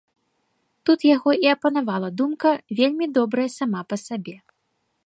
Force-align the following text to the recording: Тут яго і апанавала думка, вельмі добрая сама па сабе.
Тут 0.89 0.99
яго 1.15 1.31
і 1.47 1.51
апанавала 1.55 2.09
думка, 2.23 2.55
вельмі 2.81 3.05
добрая 3.21 3.47
сама 3.59 3.81
па 3.93 4.03
сабе. 4.07 4.37